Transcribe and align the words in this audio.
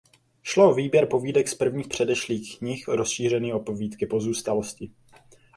Šlo 0.43 0.69
o 0.71 0.73
výběr 0.73 1.05
povídek 1.05 1.47
z 1.47 1.55
prvních 1.55 1.87
předešlých 1.87 2.57
knih 2.57 2.87
rozšířený 2.87 3.53
o 3.53 3.59
povídky 3.59 4.05
z 4.05 4.09
pozůstalosti. 4.09 4.91